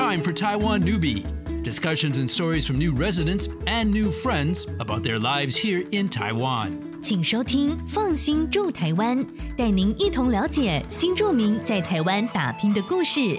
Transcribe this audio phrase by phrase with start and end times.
[0.00, 1.24] time for Taiwan newbie.
[1.62, 6.78] Discussions and stories from new residents and new friends about their lives here in Taiwan.
[7.02, 9.18] 请收听《放心住台湾》，
[9.56, 13.38] 带您一同了解新住民在台湾打拼的故事。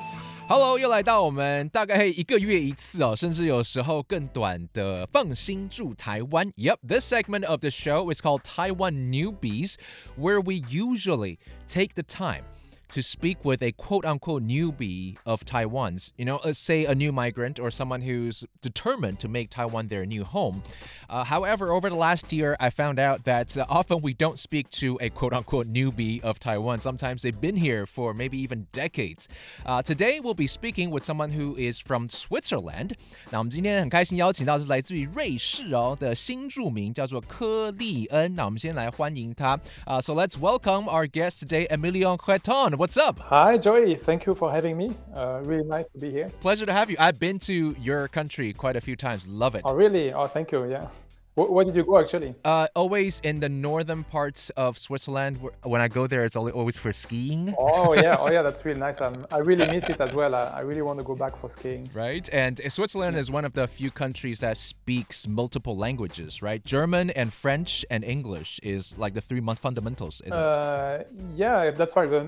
[0.50, 6.50] Hello，又来到我们大概一个月一次哦，甚至有时候更短的放心住台湾。
[6.56, 9.76] Yep, this segment of the show is called Taiwan Newbies,
[10.18, 11.38] where we usually
[11.68, 12.44] take the time
[12.92, 17.12] to speak with a quote unquote newbie of Taiwan's, you know, let's say a new
[17.12, 20.64] migrant or someone who's determined to make Taiwan their new home.
[21.10, 24.70] Uh, however, over the last year, I found out that uh, often we don't speak
[24.82, 26.80] to a quote unquote newbie of Taiwan.
[26.80, 29.28] Sometimes they've been here for maybe even decades.
[29.66, 32.94] Uh, today, we'll be speaking with someone who is from Switzerland.
[33.32, 38.34] 那我们今天很开心邀请到是来自于瑞士哦的新住民，叫做科利恩。
[38.36, 39.58] 那我们先来欢迎他。
[39.86, 42.78] Uh, so let's welcome our guest today, Emilion Creton.
[42.83, 43.21] What's up?
[43.21, 43.95] Hi, Joey.
[43.95, 44.91] Thank you for having me.
[45.15, 46.33] Uh, really nice to be here.
[46.41, 46.97] Pleasure to have you.
[46.99, 49.29] I've been to your country quite a few times.
[49.29, 49.63] Love it.
[49.65, 50.13] Oh, really?
[50.13, 50.69] Oh, thank you.
[50.69, 50.89] Yeah.
[51.35, 52.35] Wh- where did you go actually?
[52.45, 55.39] Uh, always in the northern parts of Switzerland.
[55.43, 58.17] wh- When I go there, it's always for skiing, Oh, yeah.
[58.19, 58.43] Oh, yeah.
[58.47, 59.01] That's really nice.
[59.01, 60.35] Um, I really miss it as well.
[60.35, 61.89] I, I really want to go back for skiing.
[61.95, 62.29] right?
[62.33, 66.63] And Switzerland is one of the few countries that speaks multiple languages, right?
[66.65, 70.45] German and French and English is like the three month fundamentals, isn't it?
[70.45, 72.11] Uh, yeah, that's right.
[72.11, 72.25] The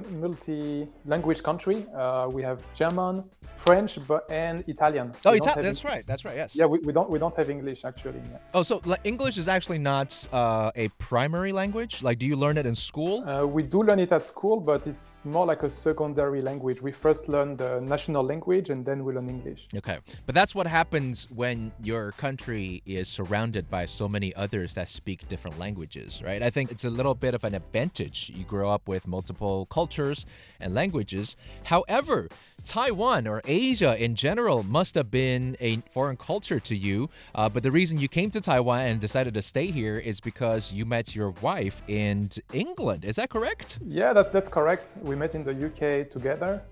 [0.58, 1.86] multi-language country.
[1.94, 3.25] Uh, we have German,
[3.56, 5.12] French, but and Italian.
[5.25, 6.05] Oh, Ita- that's right.
[6.06, 6.36] That's right.
[6.36, 6.56] Yes.
[6.56, 8.20] Yeah, we, we don't we don't have English actually.
[8.30, 8.38] Yeah.
[8.55, 12.03] Oh, so like, English is actually not uh, a primary language.
[12.03, 13.28] Like, do you learn it in school?
[13.28, 16.81] Uh, we do learn it at school, but it's more like a secondary language.
[16.81, 19.69] We first learn the national language and then we learn English.
[19.75, 19.98] Okay.
[20.27, 25.27] But that's what happens when your country is surrounded by so many others that speak
[25.28, 26.42] different languages, right?
[26.42, 28.31] I think it's a little bit of an advantage.
[28.34, 30.25] You grow up with multiple cultures
[30.61, 31.37] and languages.
[31.65, 32.28] However,
[32.64, 37.10] Taiwan or Asia in general must have been a foreign culture to you.
[37.34, 40.72] Uh, but the reason you came to Taiwan and decided to stay here is because
[40.72, 43.04] you met your wife in England.
[43.04, 43.78] Is that correct?
[43.84, 44.94] Yeah, that, that's correct.
[45.03, 46.62] We met in the UK together.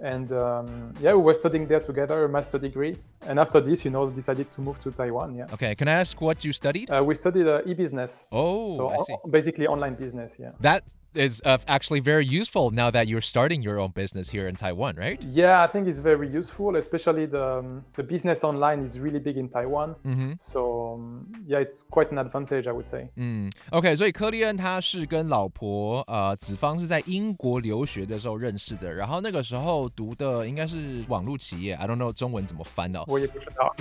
[0.00, 2.96] And um, yeah, we were studying there together, a master degree.
[3.26, 5.34] And after this, you know, decided to move to Taiwan.
[5.34, 5.46] Yeah.
[5.52, 5.74] Okay.
[5.74, 6.90] Can I ask what you studied?
[6.90, 8.26] Uh, we studied uh, e-business.
[8.30, 9.14] Oh, so I see.
[9.30, 10.36] Basically, online business.
[10.38, 10.52] Yeah.
[10.60, 10.82] That
[11.14, 14.96] is uh, actually very useful now that you're starting your own business here in Taiwan,
[14.96, 15.22] right?
[15.22, 19.36] Yeah, I think it's very useful, especially the, um, the business online is really big
[19.36, 19.94] in Taiwan.
[20.04, 20.32] Mm-hmm.
[20.40, 23.10] So um, yeah, it's quite an advantage, I would say.
[23.16, 23.52] Mm.
[23.70, 33.04] Okay, so 嗯，OK，所以柯立恩他是跟老婆呃子芳是在英国留学的时候认识的，然后那个时候读的应该是网络企业，I don't know 中文怎么翻哦。
[33.13, 33.73] 我也不知道。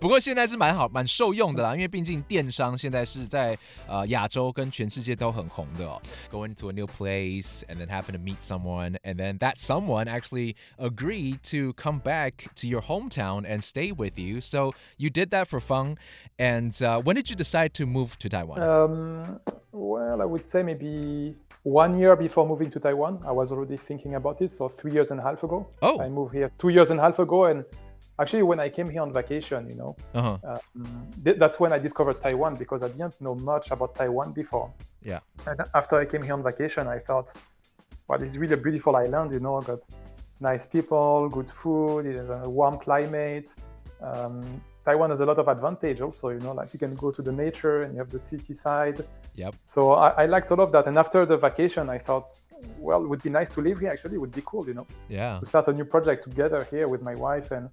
[0.00, 3.56] 不过现在是蛮好蛮受用的啦，因为毕竟电商现在是在
[3.86, 6.00] 呃亚洲跟全世界都很红的哦。
[6.30, 10.56] Going to a new place and then happen to meet someone and then that someone actually
[10.78, 14.40] agreed to come back to your hometown and stay with you.
[14.40, 15.96] So you did that for fun.
[16.38, 18.62] And uh, when did you decide to move to Taiwan?
[18.62, 19.40] Um,
[19.72, 24.14] well, I would say maybe one year before moving to Taiwan, I was already thinking
[24.14, 24.50] about it.
[24.50, 25.98] So three years and a half ago, Oh.
[26.00, 27.46] I moved here two years and a half ago.
[27.46, 27.64] And
[28.21, 30.37] actually, when I came here on vacation, you know, uh-huh.
[30.45, 34.71] um, th- that's when I discovered Taiwan because I didn't know much about Taiwan before.
[35.01, 35.19] Yeah.
[35.47, 37.33] And after I came here on vacation, I thought,
[38.07, 39.31] well, this is really a beautiful island.
[39.31, 39.79] You know, got
[40.39, 43.55] nice people, good food, it has a warm climate.
[44.01, 46.29] Um, Taiwan has a lot of advantage also.
[46.29, 49.05] You know, like you can go to the nature and you have the city side.
[49.35, 49.55] Yep.
[49.65, 50.87] So I, I liked all of that.
[50.87, 52.27] And after the vacation, I thought,
[52.79, 53.91] well, it would be nice to live here.
[53.91, 54.67] Actually, it would be cool.
[54.67, 55.39] You know, Yeah.
[55.39, 57.69] to start a new project together here with my wife and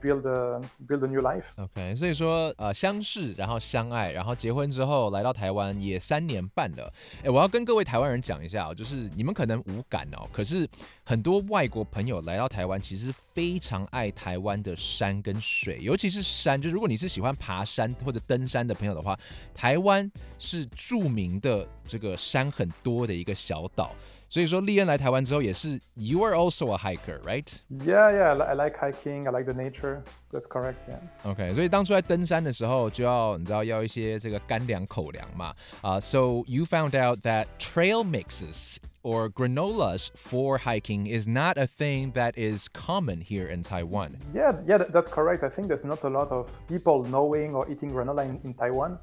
[0.00, 1.44] build a build a new life.
[1.56, 6.92] OK，所以说呃相识，然后相爱，然后结婚之后来到台湾也三年半了。
[7.24, 10.68] 哎，我要跟各位台湾人讲一下哦，就是你们可能无感哦，可是
[11.04, 16.60] 很多外国朋友来到台湾，其实非常爱台湾的山跟水，尤其是山。
[16.60, 19.16] 就如果你是喜欢爬山或者登山的朋友的话，
[19.54, 20.10] 台湾
[20.40, 23.94] 是著名的这个山很多的一个小岛。
[24.28, 27.46] 所以说，利恩来台湾之后也是，You are also a hiker, right?
[27.70, 29.28] Yeah, yeah, I, li- I like hiking.
[29.28, 30.02] I like the nature.
[30.32, 30.74] That's correct.
[30.88, 30.98] Yeah.
[31.30, 41.67] OK，所以当初在登山的时候，就要你知道要一些这个干粮口粮嘛啊、s o you found out that trail mixes or granolas for hiking is not a
[41.67, 44.17] thing that is common here in Taiwan.
[44.33, 45.43] Yeah, yeah, that- that's correct.
[45.43, 48.97] I think there's not a lot of people knowing or eating granola in, in Taiwan.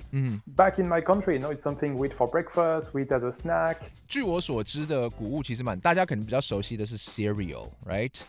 [0.57, 3.25] Back in my country, you know, it's something we eat for breakfast, we eat as
[3.25, 3.77] a snack.
[4.09, 8.21] 据我所知的谷物其实蛮，大家可能比较熟悉的是 cereal，right？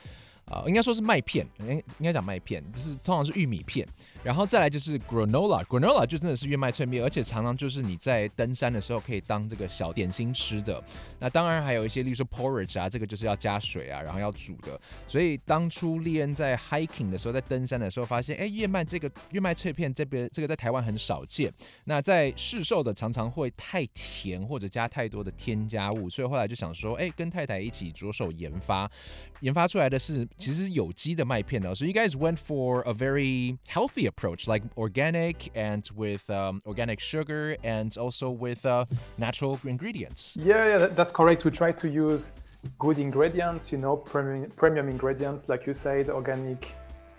[0.46, 3.88] 呃，应该说是麦片，应应该讲麦片，就是通常是玉米片。
[4.27, 10.83] 然后再来就是 granola，granola 就真的是燕麦脆面，而且常常就是你在登山的时候可以当这个小点心吃的。
[11.21, 14.77] 那当然还有一些，例如说 porridge 啊，这个就是要加水啊，然后要煮的。
[15.07, 21.53] 所以当初利恩在 hiking 的时候，在登山的时候发现，哎，燕麦这个燕麦脆片这边这个在台湾很少见。
[21.85, 28.91] 那在市售的常常会太甜或者加太多的添加物，所以后来就想说，哎，跟太太一起着手研发，
[29.39, 31.73] 研发出来的是其实是有机的麦片哦。
[31.73, 37.57] 所以 you guys went for a very healthy approach, like organic and with um, organic sugar
[37.63, 38.87] and also with uh,
[39.19, 40.37] natural ingredients.
[40.41, 41.45] Yeah, yeah, that's correct.
[41.45, 42.33] We try to use
[42.79, 46.67] good ingredients, you know, premium, premium ingredients, like you said, organic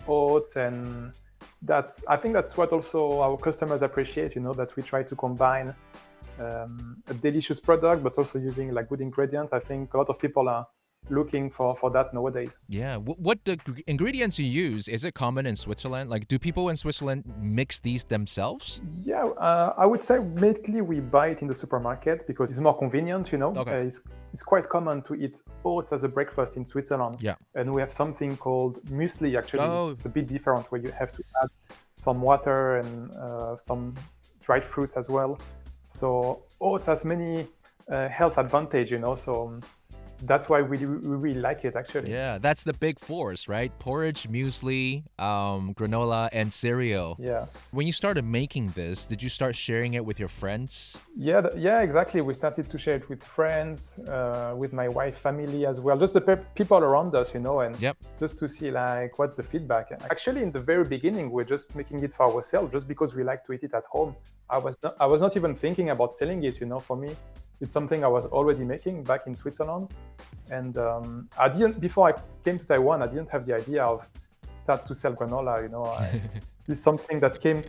[0.08, 1.12] oats and
[1.62, 5.14] that's i think that's what also our customers appreciate you know that we try to
[5.16, 5.74] combine
[6.40, 10.18] um, a delicious product but also using like good ingredients i think a lot of
[10.18, 10.66] people are
[11.10, 12.58] looking for for that nowadays.
[12.68, 16.10] Yeah, what, what the ingredients you use is it common in Switzerland?
[16.10, 18.80] Like, do people in Switzerland mix these themselves?
[19.04, 22.76] Yeah, uh, I would say mainly we buy it in the supermarket because it's more
[22.76, 23.32] convenient.
[23.32, 23.76] You know, okay.
[23.76, 27.16] uh, it's it's quite common to eat oats as a breakfast in Switzerland.
[27.20, 29.36] Yeah, and we have something called muesli.
[29.38, 29.88] Actually, oh.
[29.88, 31.48] it's a bit different where you have to add
[31.96, 33.94] some water and uh, some
[34.40, 35.38] dried fruits as well.
[35.86, 37.46] So oats has many
[37.90, 38.90] uh, health advantage.
[38.90, 39.60] You know, so.
[40.22, 42.10] That's why we, we really like it actually.
[42.12, 43.76] Yeah, that's the big force, right?
[43.78, 47.16] Porridge, muesli, um, granola, and cereal.
[47.18, 47.46] Yeah.
[47.70, 51.02] When you started making this, did you start sharing it with your friends?
[51.16, 52.20] Yeah, yeah, exactly.
[52.20, 56.14] We started to share it with friends, uh, with my wife, family as well, just
[56.14, 57.96] the pe- people around us, you know, and yep.
[58.18, 59.90] just to see like what's the feedback.
[60.10, 63.44] Actually, in the very beginning, we're just making it for ourselves, just because we like
[63.44, 64.14] to eat it at home.
[64.50, 66.80] I was not, I was not even thinking about selling it, you know.
[66.80, 67.14] For me,
[67.60, 69.88] it's something I was already making back in Switzerland,
[70.50, 72.14] and um, I didn't before I
[72.44, 73.02] came to Taiwan.
[73.02, 74.06] I didn't have the idea of
[74.54, 75.62] start to sell granola.
[75.62, 76.20] You know, I,
[76.68, 77.64] it's something that came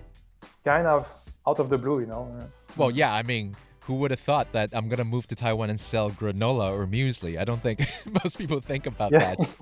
[0.63, 1.11] kind of
[1.47, 2.01] out of the blue.
[2.01, 2.49] You know.
[2.77, 3.13] Well, yeah.
[3.13, 3.55] I mean,
[3.89, 7.39] who would have thought that I'm gonna move to Taiwan and sell granola or muesli?
[7.39, 7.79] I don't think
[8.23, 9.33] most people think about yeah.
[9.33, 9.55] that.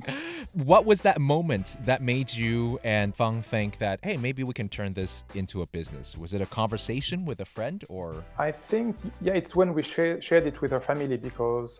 [0.51, 4.68] what was that moment that made you and Fang think that hey, maybe we can
[4.68, 6.18] turn this into a business?
[6.18, 8.25] Was it a conversation with a friend or?
[8.38, 11.80] I think yeah, it's when we share, shared it with her family because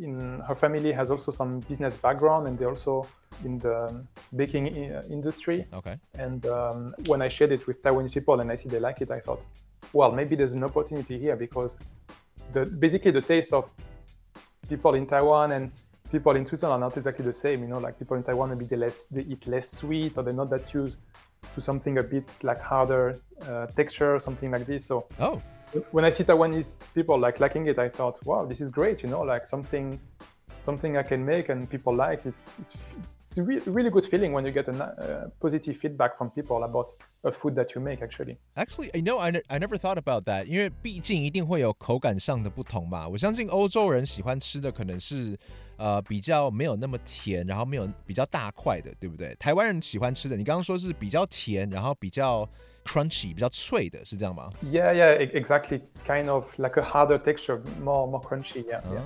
[0.00, 3.08] in her family has also some business background and they're also
[3.44, 4.06] in the
[4.36, 4.68] baking
[5.10, 5.66] industry.
[5.74, 5.96] Okay.
[6.14, 9.10] And um, when I shared it with Taiwanese people and I see they like it,
[9.10, 9.44] I thought,
[9.92, 11.76] well, maybe there's an opportunity here because
[12.52, 13.70] the basically the taste of
[14.68, 15.70] people in Taiwan and
[16.10, 17.62] people in Switzerland are not exactly the same.
[17.62, 20.32] You know, like people in Taiwan maybe they less they eat less sweet or they're
[20.32, 20.98] not that used
[21.54, 24.86] to something a bit like harder uh, texture, something like this.
[24.86, 25.42] So oh,
[25.90, 29.02] when I see Taiwanese people like liking it, I thought, wow, this is great.
[29.02, 29.98] You know, like something
[30.61, 32.25] something I can make and people like.
[32.25, 32.75] It's it's,
[33.19, 36.63] it's a re- really good feeling when you get a uh, positive feedback from people
[36.63, 36.89] about
[37.23, 38.01] a food that you make.
[38.01, 40.45] Actually, actually, you know, I, ne- I never thought about that.
[40.45, 43.07] 因为毕竟一定会有口感上的不同嘛。
[43.07, 45.37] 我相信欧洲人喜欢吃的可能是
[45.77, 49.33] 呃比较没有那么甜，然后没有比较大块的，对不对？
[49.35, 52.47] 台湾人喜欢吃的，你刚刚说是比较甜，然后比较
[52.85, 54.49] crunchy，比较脆的，是这样吗？
[54.63, 55.81] Yeah, yeah, exactly.
[56.05, 58.65] Kind of like a harder texture, more more crunchy.
[58.65, 58.81] Yeah.
[58.91, 59.01] yeah.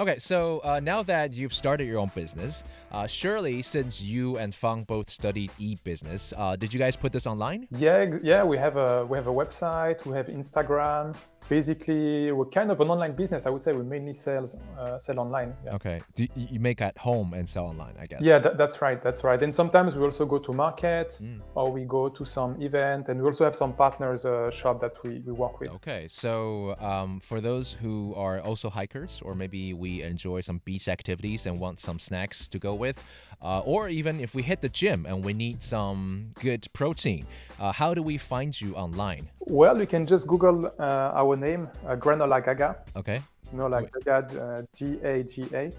[0.00, 4.54] Okay, so uh, now that you've started your own business, uh, surely since you and
[4.54, 7.68] Fang both studied e-business, uh, did you guys put this online?
[7.70, 8.42] Yeah, yeah.
[8.42, 10.06] We have a we have a website.
[10.06, 11.16] We have Instagram.
[11.50, 13.44] Basically, we're kind of an online business.
[13.44, 14.46] I would say we mainly sell
[14.78, 15.50] uh, sell online.
[15.64, 15.74] Yeah.
[15.74, 16.00] Okay.
[16.14, 17.94] Do you make at home and sell online?
[18.00, 18.20] I guess.
[18.22, 19.02] Yeah, that, that's right.
[19.02, 19.42] That's right.
[19.42, 21.40] And sometimes we also go to market mm.
[21.56, 24.94] or we go to some event, and we also have some partners uh, shop that
[25.02, 25.70] we, we work with.
[25.70, 26.06] Okay.
[26.08, 31.46] So um, for those who are also hikers, or maybe we enjoy some beach activities
[31.46, 32.96] and want some snacks to go with,
[33.42, 37.26] uh, or even if we hit the gym and we need some good protein,
[37.58, 39.28] uh, how do we find you online?
[39.40, 42.76] Well, you can just Google uh, our name, uh, Granola Gaga.
[42.96, 43.20] Okay.
[43.52, 45.72] You know, like Gaga, G A G A.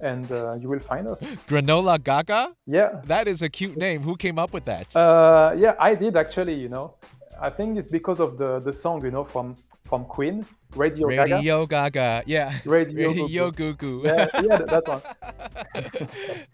[0.00, 1.24] And uh, you will find us.
[1.48, 2.54] Granola Gaga?
[2.66, 3.00] Yeah.
[3.06, 4.00] That is a cute name.
[4.02, 4.94] Who came up with that?
[4.94, 6.94] Uh, yeah, I did actually, you know.
[7.40, 9.56] I think it's because of the, the song, you know, from
[9.88, 11.90] from Queen, Radio, Radio Gaga.
[11.90, 12.22] Gaga.
[12.26, 12.58] Yeah.
[12.64, 14.02] Radio, Radio Goo Goo.
[14.04, 15.02] Yeah, yeah, that one.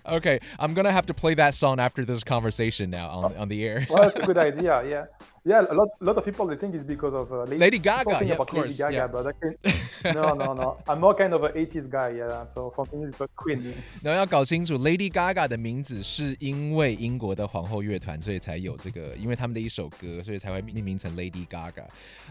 [0.16, 3.64] okay, I'm gonna have to play that song after this conversation now on, on the
[3.64, 3.86] air.
[3.90, 4.84] well, that's a good idea.
[4.86, 5.06] Yeah,
[5.45, 5.65] yeah.
[5.69, 8.25] A lot, a lot of people they think it's because of uh, Lady, Lady Gaga.
[8.25, 8.65] Yeah, about of course.
[8.67, 9.07] Lady Gaga, yeah.
[9.07, 9.55] but I can,
[10.13, 10.77] no, no, no.
[10.85, 12.09] I'm more kind of an 80s guy.
[12.17, 13.73] Yeah, so for me it's Queen.
[14.03, 21.83] 那要搞清楚，Lady Gaga 的名字是因为英国的皇后乐团，所以才有这个，因为他们的一首歌，所以才会命名成 Lady Gaga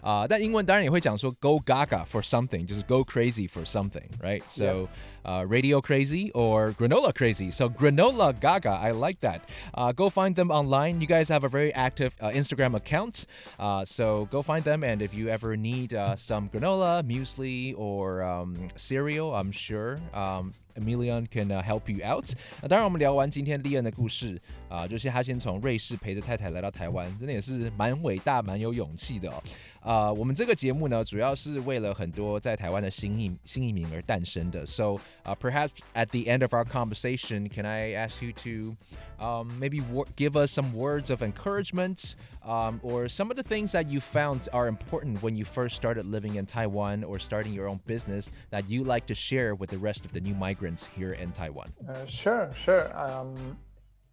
[0.02, 0.28] 啊、呃。
[0.28, 4.42] 但英文当然也会 会讲说 go gaga for something，就是 go crazy for something，right?
[4.48, 4.88] So
[5.25, 7.51] uh, radio crazy or granola crazy.
[7.51, 9.43] So granola gaga, I like that.
[9.73, 11.01] Uh, go find them online.
[11.01, 13.25] You guys have a very active uh, Instagram account,
[13.59, 14.83] uh, so go find them.
[14.83, 20.53] And if you ever need uh, some granola, muesli, or um, cereal, I'm sure um,
[20.75, 22.29] Emilian can uh, help you out。
[22.61, 24.39] 那当然，我们聊完今天立恩的故事
[24.69, 29.43] 啊，就是他先从瑞士陪着太太来到台湾，真的也是蛮伟大、蛮有勇气的哦。
[29.81, 34.65] 啊、呃，我们这个节目呢，主要是为了很多在台湾的新移新移民而诞生的。
[34.65, 38.77] So, uh, perhaps at the end of our conversation, can I ask you to
[39.21, 39.81] um, maybe
[40.15, 42.15] give us some words of encouragement
[42.45, 46.05] um, or some of the things that you found are important when you first started
[46.05, 49.77] living in Taiwan or starting your own business that you like to share with the
[49.77, 50.62] rest of the new migrants?
[50.95, 51.73] Here in Taiwan?
[51.87, 52.85] Uh, sure, sure.
[52.97, 53.57] Um,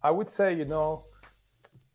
[0.03, 1.05] I would say, you know,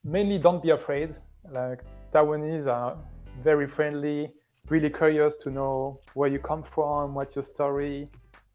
[0.04, 1.16] mainly don't be afraid.
[1.50, 1.80] Like
[2.12, 2.96] Taiwanese are
[3.42, 4.32] very friendly,
[4.68, 8.08] really curious to know where you come from, what's your story,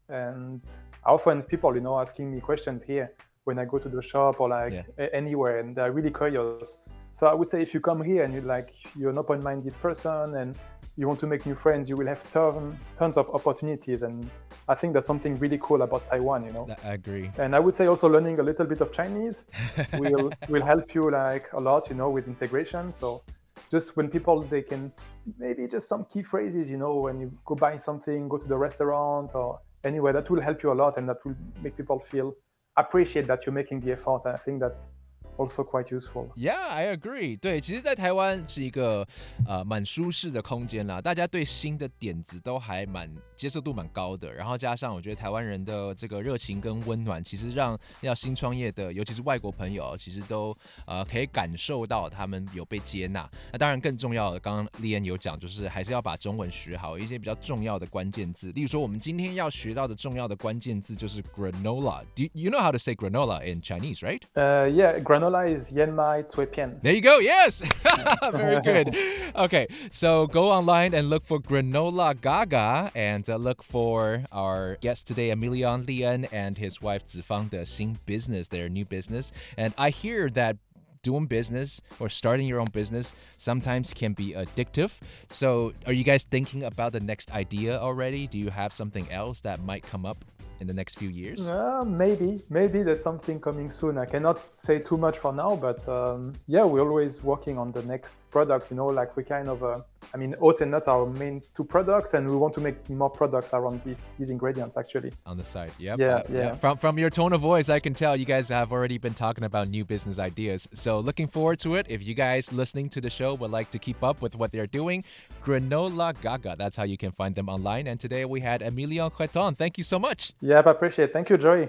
[0.08, 0.62] and
[1.06, 3.12] I often have people, you know, asking me questions here
[3.44, 5.06] when I go to the shop or like Yeah.
[5.12, 6.78] anywhere, and they're really curious.
[7.12, 10.34] So I would say if you come here and you like you're an open-minded person
[10.36, 10.56] and
[10.96, 14.28] you want to make new friends, you will have ton, tons of opportunities, and
[14.68, 16.68] I think that's something really cool about Taiwan, you know.
[16.84, 17.30] I agree.
[17.38, 19.44] And I would say also learning a little bit of Chinese
[19.98, 22.92] will will help you like a lot, you know, with integration.
[22.92, 23.22] So
[23.70, 24.92] just when people they can
[25.38, 28.56] maybe just some key phrases, you know, when you go buy something, go to the
[28.56, 32.34] restaurant or anywhere, that will help you a lot and that will make people feel
[32.76, 34.22] appreciate that you're making the effort.
[34.26, 34.88] And I think that's
[35.36, 36.28] also quite useful.
[36.36, 37.38] Yeah, I agree.
[37.38, 39.06] 对，其实，在台湾是一个
[39.46, 44.32] 呃蛮舒适的空间啦，大家对新的点子都还蛮接受度蛮高的。
[44.32, 53.28] 然后加上我觉得台湾人的这个热情跟温暖，其实让要新创业的，尤其是外国朋友，其实都呃可以感受到他们有被接纳。
[53.50, 62.02] 那当然更重要的，刚刚丽恩有讲，就是还是要把中文学好，一些比较重要的关键字，例如说我们今天要学到的重要的关键字就是 granola。
[62.14, 64.20] Do you know how to say granola in Chinese, right?
[64.34, 66.82] Uh, yeah, granola is Yanmai Cui Pian.
[66.82, 67.18] There you go.
[67.18, 67.62] Yes.
[68.32, 68.96] Very good.
[69.36, 69.68] Okay.
[69.90, 75.30] So go online and look for Granola Gaga and uh, look for our guest today,
[75.30, 79.32] Emilion Lian, and his wife Zifang, the Xing business, their new business.
[79.56, 80.56] And I hear that
[81.02, 84.92] doing business or starting your own business sometimes can be addictive.
[85.28, 88.26] So are you guys thinking about the next idea already?
[88.26, 90.24] Do you have something else that might come up
[90.62, 91.50] in the next few years?
[91.50, 93.98] Uh, maybe, maybe there's something coming soon.
[93.98, 97.82] I cannot say too much for now, but um, yeah, we're always working on the
[97.82, 98.70] next product.
[98.70, 99.80] You know, like we kind of, uh,
[100.14, 102.88] I mean, oats and nuts are our main two products, and we want to make
[102.90, 105.12] more products around these these ingredients actually.
[105.26, 105.98] On the side, yep.
[105.98, 106.38] yeah, uh, yeah.
[106.38, 106.52] yeah.
[106.52, 109.44] From from your tone of voice, I can tell you guys have already been talking
[109.44, 110.68] about new business ideas.
[110.74, 111.86] So looking forward to it.
[111.88, 114.66] If you guys listening to the show would like to keep up with what they're
[114.66, 115.04] doing,
[115.44, 116.56] Granola Gaga.
[116.58, 117.86] That's how you can find them online.
[117.86, 119.54] And today we had Emilio Creton.
[119.54, 120.32] Thank you so much.
[120.40, 121.10] Yeah, I appreciate.
[121.10, 121.12] it.
[121.12, 121.68] Thank you, Joey.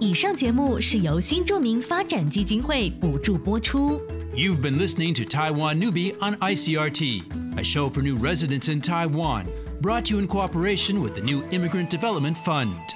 [0.00, 4.00] 以上节目是由新住民发展基金会补助播出。
[4.32, 10.06] You've been listening to Taiwan Newbie on ICRT a show for new residents in Taiwan, brought
[10.06, 12.94] to you in cooperation with the New Immigrant Development Fund.